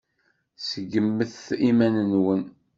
[0.57, 1.37] Seggmet
[1.69, 2.43] iman-nwen.